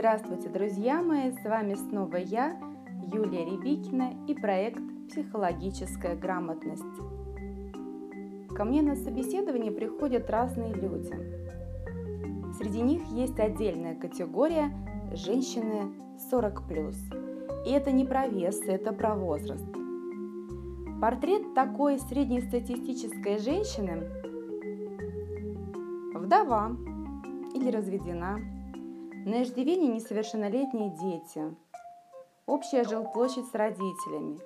[0.00, 1.30] Здравствуйте, друзья мои!
[1.30, 2.58] С вами снова я,
[3.12, 4.80] Юлия Рябикина и проект
[5.10, 6.82] «Психологическая грамотность».
[8.56, 11.12] Ко мне на собеседование приходят разные люди.
[12.56, 14.72] Среди них есть отдельная категория
[15.12, 15.92] «женщины
[16.32, 16.94] 40+.»
[17.66, 19.66] И это не про вес, это про возраст.
[21.02, 24.08] Портрет такой среднестатистической женщины–
[26.14, 26.74] вдова
[27.52, 28.40] или разведена–
[29.26, 31.54] на иждивении несовершеннолетние дети.
[32.46, 34.40] Общая жилплощадь с родителями.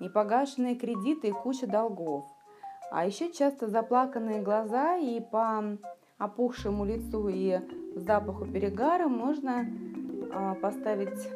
[0.00, 2.24] Непогашенные кредиты и куча долгов.
[2.90, 5.78] А еще часто заплаканные глаза и по
[6.18, 7.60] опухшему лицу и
[7.94, 9.66] запаху перегара можно
[10.32, 11.28] а, поставить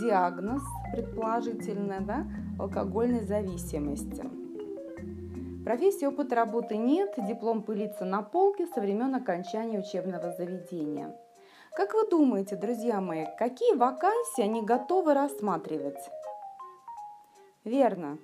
[0.00, 2.26] диагноз, предположительно, да,
[2.58, 4.24] алкогольной зависимости.
[5.64, 11.14] Профессии опыта работы нет, диплом пылится на полке со времен окончания учебного заведения–
[11.76, 15.98] как вы думаете, друзья мои, какие вакансии они готовы рассматривать?
[17.64, 18.18] Верно.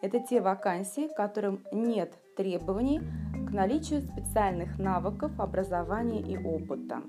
[0.00, 3.00] Это те вакансии, которым нет требований
[3.46, 7.02] к наличию специальных навыков, образования и опыта.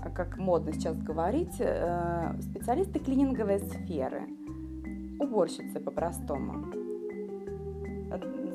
[0.00, 4.28] А как модно сейчас говорить, э, специалисты клининговой сферы,
[5.20, 6.72] уборщицы по-простому.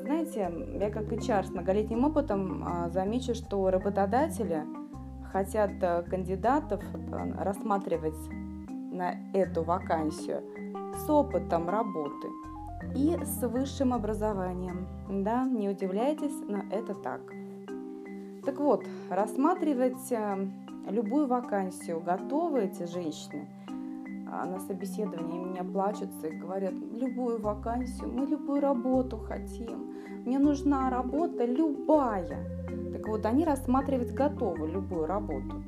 [0.00, 4.62] Знаете, я как HR с многолетним опытом а, замечу, что работодатели–
[5.34, 8.30] хотят э, кандидатов э, рассматривать
[8.92, 10.42] на эту вакансию
[10.94, 12.28] с опытом работы
[12.94, 14.86] и с высшим образованием.
[15.24, 17.20] Да, не удивляйтесь, но это так.
[18.44, 20.48] Так вот, рассматривать э,
[20.88, 23.48] любую вакансию готовы эти женщины
[24.36, 30.90] а на собеседовании меня плачутся и говорят, любую вакансию, мы любую работу хотим, мне нужна
[30.90, 32.53] работа любая.
[32.92, 35.62] Так вот, они рассматривать готовы любую работу.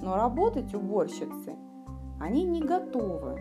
[0.00, 1.56] Но работать уборщицы
[2.20, 3.40] они не готовы.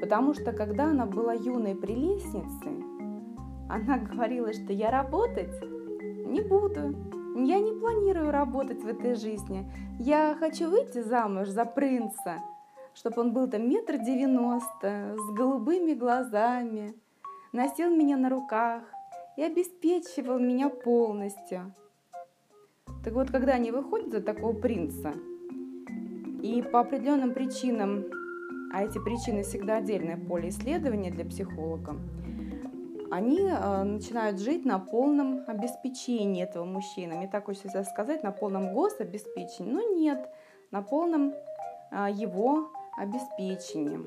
[0.00, 2.82] Потому что когда она была юной прелестницей,
[3.68, 5.52] она говорила, что я работать
[6.26, 6.94] не буду.
[7.36, 9.70] Я не планирую работать в этой жизни.
[10.00, 12.38] Я хочу выйти замуж за принца,
[12.94, 16.94] чтобы он был там метр девяносто, с голубыми глазами,
[17.52, 18.82] носил меня на руках
[19.36, 21.72] и обеспечивал меня полностью.
[23.08, 25.14] Так вот, когда они выходят за такого принца,
[26.42, 28.04] и по определенным причинам,
[28.70, 31.96] а эти причины всегда отдельное поле исследования для психолога,
[33.10, 37.14] они э, начинают жить на полном обеспечении этого мужчины.
[37.14, 39.72] Мне так хочется сказать, на полном гособеспечении.
[39.72, 40.28] Но нет,
[40.70, 41.32] на полном
[41.90, 44.00] э, его обеспечении.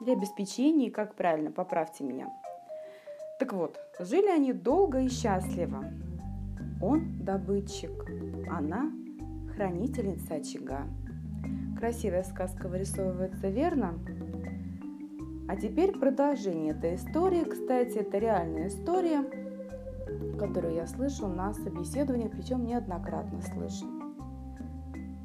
[0.00, 2.32] Или обеспечении, как правильно, поправьте меня.
[3.40, 5.84] Так вот, жили они долго и счастливо.
[6.80, 7.90] Он добытчик,
[8.48, 8.90] она
[9.54, 10.86] хранительница очага.
[11.78, 13.98] Красивая сказка вырисовывается верно?
[15.48, 17.44] А теперь продолжение этой истории.
[17.44, 19.24] Кстати, это реальная история,
[20.38, 23.88] которую я слышал на собеседовании, причем неоднократно слышал.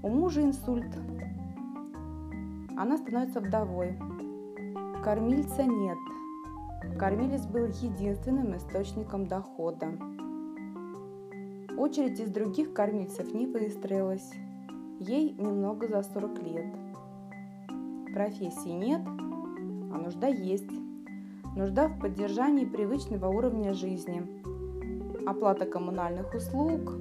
[0.04, 0.94] У мужа инсульт.
[2.78, 3.98] Она становится вдовой.
[5.04, 5.98] Кормильца нет.
[6.98, 9.94] Кормилец был единственным источником дохода.
[11.78, 14.32] Очередь из других кормильцев не выстроилась.
[15.00, 16.66] Ей немного за 40 лет.
[18.14, 20.72] Профессии нет, а нужда есть.
[21.58, 24.24] Нужда в поддержании привычного уровня жизни.
[25.28, 26.94] Оплата коммунальных услуг,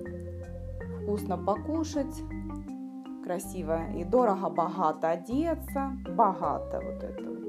[1.03, 2.23] вкусно покушать,
[3.23, 7.45] красиво и дорого-богато одеться, богато вот это вот.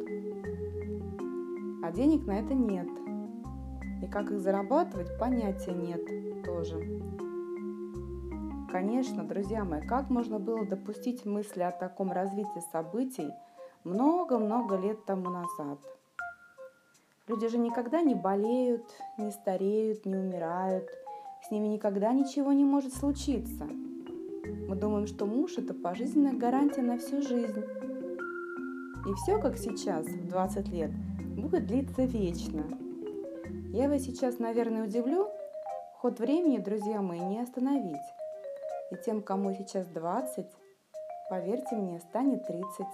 [1.84, 2.88] А денег на это нет.
[4.03, 6.02] И как их зарабатывать, понятия нет
[6.45, 6.79] тоже.
[8.72, 13.31] Конечно, друзья мои, как можно было допустить мысли о таком развитии событий
[13.83, 15.79] много-много лет тому назад?
[17.28, 18.83] Люди же никогда не болеют,
[19.17, 20.88] не стареют, не умирают.
[21.42, 23.65] С ними никогда ничего не может случиться.
[24.68, 27.63] Мы думаем, что муж– это пожизненная гарантия на всю жизнь.
[29.07, 30.92] И все, как сейчас, в 20 лет,
[31.36, 32.63] будет длиться вечно.
[33.71, 35.27] Я вас сейчас, наверное, удивлю,
[36.00, 37.95] ход времени, друзья мои, не остановить.
[38.92, 40.45] И тем, кому сейчас 20,
[41.30, 42.86] поверьте мне, станет 30,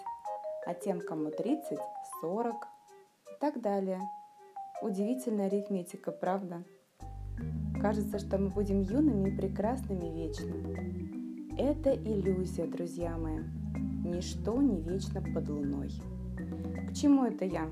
[0.66, 1.80] а тем, кому 30,
[2.22, 4.00] 40 и так далее.
[4.82, 6.64] Удивительная арифметика, правда?
[7.82, 10.54] Кажется, что мы будем юными и прекрасными вечно.
[11.58, 13.40] Это иллюзия, друзья мои.
[14.06, 15.92] Ничто не вечно под луной.
[16.90, 17.68] К чему это я?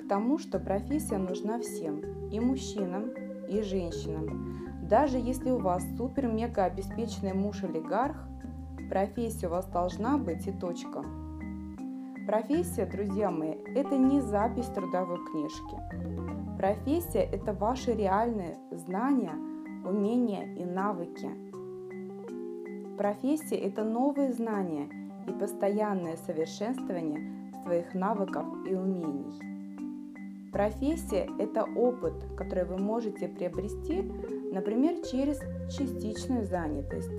[0.00, 6.64] К тому, что профессия нужна всем, и мужчинам, и женщинам, даже если у вас супер-мега
[6.64, 8.28] обеспеченный муж-олигарх,
[8.88, 11.02] Профессия у вас должна быть и точка.
[12.26, 15.76] Профессия, друзья мои, это не запись трудовой книжки.
[16.58, 19.34] Профессия– это ваши реальные знания,
[19.84, 21.30] умения и навыки.
[22.96, 24.88] Профессия– это новые знания
[25.26, 29.53] и постоянное совершенствование своих навыков и умений.
[30.54, 34.02] Профессия– это опыт, который вы можете приобрести,
[34.52, 37.10] например, через частичную занятость,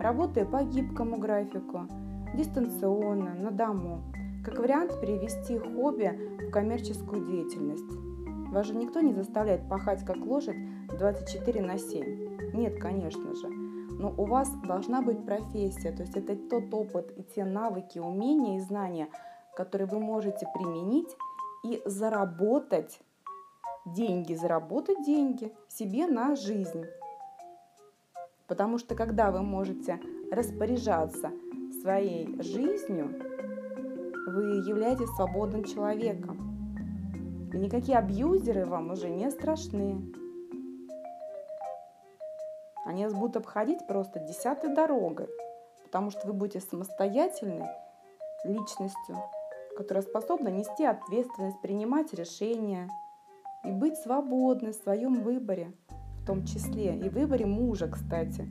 [0.00, 1.86] работая по гибкому графику,
[2.34, 4.02] дистанционно, на дому,
[4.44, 8.52] как вариант перевести хобби в коммерческую деятельность.
[8.52, 10.56] Вас же никто не заставляет пахать как лошадь
[10.88, 12.54] 24 на 7.
[12.54, 13.46] Нет, конечно же.
[14.00, 18.56] Но у вас должна быть профессия, то есть это тот опыт и те навыки, умения
[18.56, 19.06] и знания,
[19.54, 21.16] которые вы можете применить
[21.64, 23.00] и заработать
[23.86, 26.84] деньги, заработать деньги себе на жизнь.
[28.46, 31.30] Потому что когда вы можете распоряжаться
[31.80, 33.08] своей жизнью,
[34.26, 36.50] вы являетесь свободным человеком.
[37.52, 40.00] И никакие абьюзеры вам уже не страшны.
[42.84, 45.28] Они вас будут обходить просто десятой дорогой,
[45.84, 47.68] потому что вы будете самостоятельной
[48.44, 49.16] личностью,
[49.76, 52.88] которая способна нести ответственность, принимать решения
[53.64, 55.72] и быть свободной в своем выборе,
[56.22, 58.50] в том числе и в выборе мужа, кстати.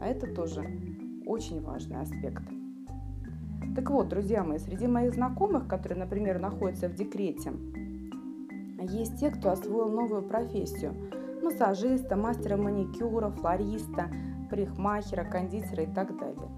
[0.00, 0.64] А это тоже
[1.26, 2.42] очень важный аспект.
[3.74, 7.52] Так вот, друзья мои, среди моих знакомых, которые, например, находятся в декрете,
[8.80, 10.94] есть те, кто освоил новую профессию–
[11.42, 14.10] массажиста, мастера маникюра, флориста,
[14.50, 16.48] парикмахера, кондитера и так далее.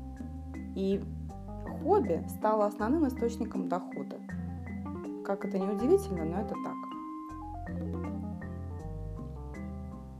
[0.75, 1.01] И
[1.83, 4.17] хобби стало основным источником дохода.
[5.25, 6.77] Как это не удивительно, но это так.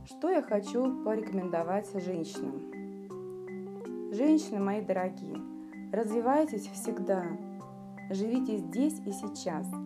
[0.05, 2.61] Что я хочу порекомендовать женщинам?
[4.13, 5.37] Женщины мои дорогие,
[5.91, 7.23] развивайтесь всегда,
[8.09, 9.65] живите здесь и сейчас–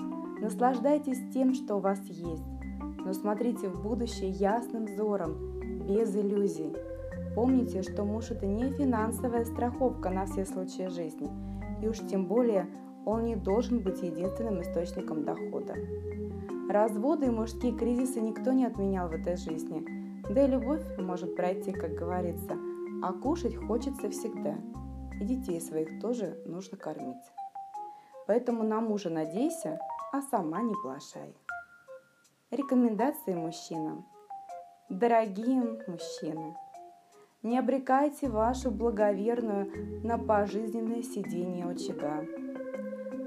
[0.45, 2.43] Наслаждайтесь тем, что у вас есть,
[3.05, 6.75] но смотрите в будущее ясным взором, без иллюзий.
[7.35, 11.29] Помните, что муж это не финансовая страховка на все случаи жизни,
[11.81, 12.67] и уж тем более
[13.05, 15.75] он не должен быть единственным источником дохода.
[16.69, 19.85] Разводы и мужские кризисы никто не отменял в этой жизни,
[20.27, 22.57] да и любовь может пройти, как говорится,
[23.03, 24.57] а кушать хочется всегда.
[25.21, 27.31] И детей своих тоже нужно кормить.
[28.27, 29.79] Поэтому на мужа надейся,
[30.11, 31.35] а сама не плашай.
[32.49, 34.05] Рекомендации мужчинам.
[34.89, 36.55] Дорогие мужчины,
[37.45, 39.71] не обрекайте вашу благоверную
[40.03, 42.25] на пожизненное сидение очага.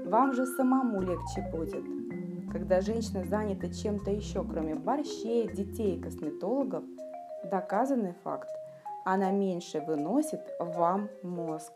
[0.05, 1.85] Вам же самому легче будет,
[2.51, 6.83] когда женщина занята чем-то еще, кроме борщей, детей и косметологов,
[7.45, 8.49] доказанный факт,
[9.05, 11.71] она меньше выносит вам мозг.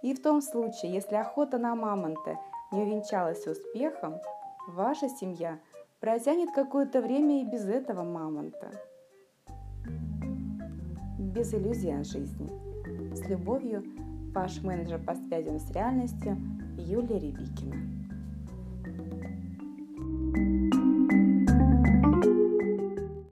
[0.00, 2.38] И в том случае, если охота на мамонта
[2.72, 4.14] не увенчалась успехом,
[4.68, 5.58] ваша семья
[6.00, 8.70] протянет какое-то время и без этого мамонта.
[11.38, 12.50] Без иллюзий о жизни.
[13.14, 13.84] С любовью,
[14.34, 16.36] ваш менеджер по связям с реальностью
[16.76, 18.07] Юлия Рябикина.